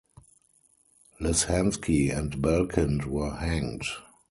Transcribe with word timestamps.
Lishansky 1.19 2.11
and 2.11 2.41
Belkind 2.41 3.05
were 3.05 3.35
hanged. 3.35 3.83